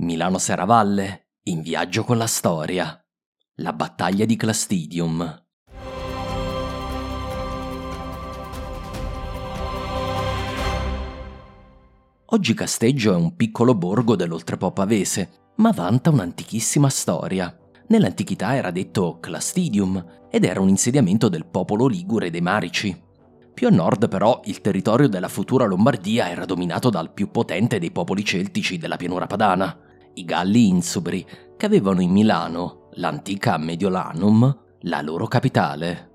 Milano 0.00 0.38
Serravalle, 0.38 1.30
in 1.48 1.60
viaggio 1.60 2.04
con 2.04 2.18
la 2.18 2.28
storia. 2.28 3.04
La 3.56 3.72
battaglia 3.72 4.26
di 4.26 4.36
Clastidium. 4.36 5.46
Oggi 12.26 12.54
Casteggio 12.54 13.12
è 13.12 13.16
un 13.16 13.34
piccolo 13.34 13.74
borgo 13.74 14.14
dell'oltrepo 14.14 14.70
pavese, 14.70 15.50
ma 15.56 15.72
vanta 15.72 16.10
un'antichissima 16.10 16.88
storia. 16.88 17.58
Nell'antichità 17.88 18.54
era 18.54 18.70
detto 18.70 19.18
Clastidium 19.18 20.28
ed 20.30 20.44
era 20.44 20.60
un 20.60 20.68
insediamento 20.68 21.28
del 21.28 21.46
popolo 21.46 21.88
ligure 21.88 22.30
dei 22.30 22.40
Marici. 22.40 22.96
Più 23.52 23.66
a 23.66 23.70
nord 23.70 24.08
però 24.08 24.42
il 24.44 24.60
territorio 24.60 25.08
della 25.08 25.26
futura 25.26 25.64
Lombardia 25.64 26.30
era 26.30 26.44
dominato 26.44 26.88
dal 26.88 27.12
più 27.12 27.32
potente 27.32 27.80
dei 27.80 27.90
popoli 27.90 28.24
celtici 28.24 28.78
della 28.78 28.96
pianura 28.96 29.26
padana, 29.26 29.86
i 30.18 30.24
Galli 30.24 30.66
Insubri, 30.66 31.24
che 31.56 31.66
avevano 31.66 32.00
in 32.00 32.10
Milano, 32.10 32.88
l'antica 32.94 33.56
Mediolanum, 33.56 34.58
la 34.80 35.00
loro 35.00 35.26
capitale. 35.26 36.10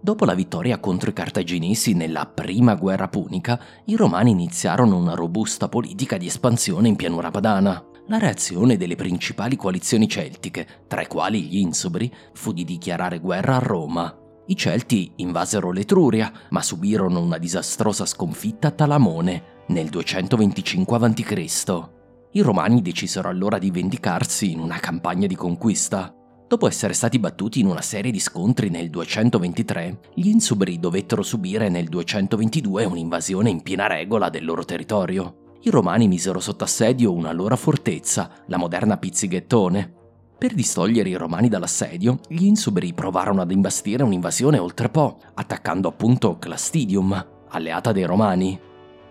Dopo 0.00 0.24
la 0.24 0.34
vittoria 0.34 0.78
contro 0.78 1.10
i 1.10 1.12
cartaginesi 1.12 1.94
nella 1.94 2.26
prima 2.26 2.74
guerra 2.74 3.08
punica, 3.08 3.60
i 3.86 3.96
romani 3.96 4.30
iniziarono 4.30 4.96
una 4.96 5.14
robusta 5.14 5.68
politica 5.68 6.16
di 6.16 6.26
espansione 6.26 6.88
in 6.88 6.96
pianura 6.96 7.30
padana. 7.30 7.84
La 8.08 8.18
reazione 8.18 8.76
delle 8.76 8.96
principali 8.96 9.56
coalizioni 9.56 10.08
celtiche, 10.08 10.66
tra 10.88 11.02
i 11.02 11.06
quali 11.06 11.42
gli 11.42 11.58
Insubri, 11.58 12.12
fu 12.32 12.52
di 12.52 12.64
dichiarare 12.64 13.18
guerra 13.20 13.56
a 13.56 13.60
Roma. 13.60 14.16
I 14.46 14.56
Celti 14.56 15.12
invasero 15.16 15.70
l'Etruria, 15.70 16.32
ma 16.50 16.62
subirono 16.62 17.20
una 17.20 17.38
disastrosa 17.38 18.04
sconfitta 18.06 18.68
a 18.68 18.72
Talamone 18.72 19.62
nel 19.68 19.88
225 19.88 20.96
a.C. 20.96 22.01
I 22.34 22.40
Romani 22.40 22.80
decisero 22.80 23.28
allora 23.28 23.58
di 23.58 23.70
vendicarsi 23.70 24.52
in 24.52 24.58
una 24.58 24.78
campagna 24.78 25.26
di 25.26 25.34
conquista. 25.34 26.14
Dopo 26.48 26.66
essere 26.66 26.94
stati 26.94 27.18
battuti 27.18 27.60
in 27.60 27.66
una 27.66 27.82
serie 27.82 28.10
di 28.10 28.20
scontri 28.20 28.70
nel 28.70 28.88
223, 28.88 30.00
gli 30.14 30.28
Insubri 30.28 30.78
dovettero 30.78 31.22
subire 31.22 31.68
nel 31.68 31.88
222 31.88 32.86
un'invasione 32.86 33.50
in 33.50 33.60
piena 33.60 33.86
regola 33.86 34.30
del 34.30 34.46
loro 34.46 34.64
territorio. 34.64 35.58
I 35.60 35.68
Romani 35.68 36.08
misero 36.08 36.40
sotto 36.40 36.64
assedio 36.64 37.12
una 37.12 37.32
loro 37.32 37.54
fortezza, 37.54 38.30
la 38.46 38.56
moderna 38.56 38.96
Pizzighettone. 38.96 39.92
Per 40.38 40.54
distogliere 40.54 41.10
i 41.10 41.14
Romani 41.16 41.50
dall'assedio, 41.50 42.18
gli 42.28 42.46
Insubri 42.46 42.94
provarono 42.94 43.42
ad 43.42 43.50
imbastire 43.50 44.04
un'invasione 44.04 44.56
oltrepo, 44.56 45.20
attaccando 45.34 45.88
appunto 45.88 46.38
Clastidium, 46.38 47.26
alleata 47.50 47.92
dei 47.92 48.04
Romani. 48.04 48.58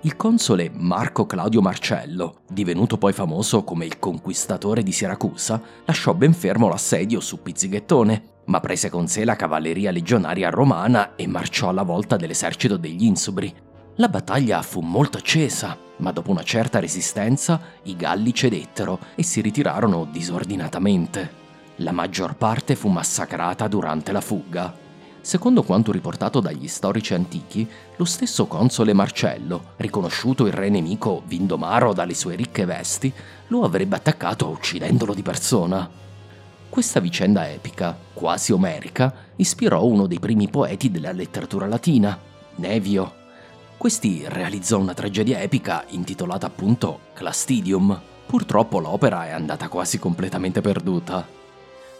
Il 0.04 0.16
console 0.16 0.72
Marco 0.74 1.28
Claudio 1.28 1.62
Marcello, 1.62 2.42
divenuto 2.50 2.98
poi 2.98 3.14
famoso 3.14 3.64
come 3.64 3.86
il 3.86 4.00
conquistatore 4.00 4.82
di 4.82 4.92
Siracusa, 4.92 5.62
lasciò 5.86 6.16
ben 6.16 6.34
fermo 6.34 6.68
l'assedio 6.68 7.20
su 7.20 7.44
Pizzighettone, 7.44 8.24
ma 8.46 8.60
prese 8.60 8.90
con 8.90 9.08
sé 9.08 9.24
la 9.26 9.36
cavalleria 9.36 9.92
legionaria 9.92 10.50
romana 10.50 11.16
e 11.16 11.28
marciò 11.28 11.70
alla 11.70 11.84
volta 11.84 12.16
dell'esercito 12.16 12.78
degli 12.78 13.04
Insubri. 13.04 13.54
La 13.98 14.10
battaglia 14.10 14.64
fu 14.64 14.80
molto 14.80 15.20
accesa, 15.20 15.78
ma 15.98 16.12
dopo 16.12 16.32
una 16.32 16.42
certa 16.42 16.80
resistenza 16.80 17.62
i 17.84 17.96
Galli 17.96 18.34
cedettero 18.34 18.98
e 19.14 19.22
si 19.22 19.40
ritirarono 19.40 20.08
disordinatamente. 20.12 21.32
La 21.76 21.92
maggior 21.92 22.36
parte 22.36 22.76
fu 22.76 22.90
massacrata 22.90 23.68
durante 23.68 24.12
la 24.12 24.22
fuga. 24.22 24.81
Secondo 25.22 25.62
quanto 25.62 25.92
riportato 25.92 26.40
dagli 26.40 26.68
storici 26.68 27.14
antichi, 27.14 27.70
lo 27.96 28.06
stesso 28.06 28.48
console 28.48 28.92
Marcello, 28.92 29.74
riconosciuto 29.78 30.48
il 30.48 30.54
re 30.54 30.70
nemico 30.70 31.22
Vindomaro 31.28 31.94
dalle 31.94 32.16
sue 32.16 32.36
ricche 32.36 32.66
vesti, 32.66 33.14
lo 33.48 33.64
avrebbe 33.64 33.96
attaccato 33.96 34.48
uccidendolo 34.50 35.14
di 35.14 35.22
persona. 35.22 35.88
Questa 36.68 37.00
vicenda 37.00 37.48
epica, 37.50 37.96
quasi 38.14 38.52
omerica, 38.52 39.14
ispirò 39.36 39.86
uno 39.86 40.08
dei 40.08 40.20
primi 40.20 40.50
poeti 40.50 40.90
della 40.90 41.12
letteratura 41.12 41.68
latina, 41.68 42.18
Nevio. 42.56 43.14
Questi 43.78 44.24
realizzò 44.28 44.80
una 44.80 44.94
tragedia 44.94 45.40
epica 45.42 45.84
intitolata 45.90 46.48
appunto 46.48 47.00
Clastidium. 47.14 48.00
Purtroppo 48.26 48.80
l'opera 48.80 49.28
è 49.28 49.31
andata 49.31 49.68
quasi 49.68 50.00
completamente 50.00 50.62
perduta. 50.62 51.41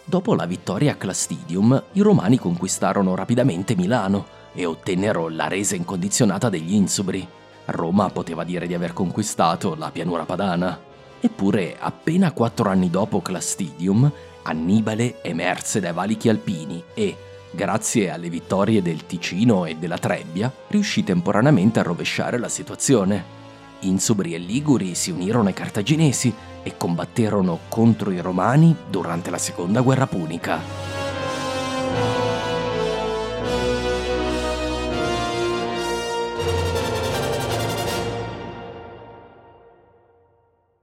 Dopo 0.04 0.34
la 0.34 0.46
vittoria 0.46 0.94
a 0.94 0.96
Clastidium, 0.96 1.82
i 1.94 2.02
romani 2.02 2.38
conquistarono 2.38 3.16
rapidamente 3.16 3.76
Milano 3.76 4.26
e 4.54 4.66
ottennero 4.66 5.30
la 5.30 5.48
resa 5.48 5.76
incondizionata 5.76 6.50
degli 6.50 6.74
Insubri. 6.74 7.26
Roma 7.66 8.10
poteva 8.10 8.44
dire 8.44 8.68
di 8.68 8.74
aver 8.74 8.94
conquistato 8.94 9.76
la 9.76 9.92
pianura 9.92 10.26
padana. 10.26 10.78
Eppure, 11.20 11.78
appena 11.80 12.32
quattro 12.34 12.70
anni 12.70 12.90
dopo 12.90 13.22
Clastidium, 13.22 14.12
Annibale 14.44 15.22
emerse 15.22 15.80
dai 15.80 15.94
valichi 15.94 16.28
alpini 16.28 16.84
e, 16.96 17.16
grazie 17.52 18.10
alle 18.10 18.30
vittorie 18.30 18.82
del 18.82 19.06
Ticino 19.06 19.66
e 19.66 19.76
della 19.76 20.00
Trebbia, 20.00 20.52
riuscì 20.70 21.04
temporaneamente 21.04 21.80
a 21.80 21.84
rovesciare 21.84 22.40
la 22.40 22.50
situazione. 22.50 23.40
Insobri 23.82 24.34
e 24.34 24.38
Liguri 24.38 24.96
si 24.96 25.12
unirono 25.12 25.48
ai 25.48 25.54
cartaginesi 25.54 26.34
e 26.64 26.78
combatterono 26.78 27.60
contro 27.70 28.12
i 28.12 28.22
Romani 28.22 28.76
durante 28.90 29.30
la 29.30 29.38
seconda 29.38 29.82
guerra 29.82 30.08
punica. 30.08 30.60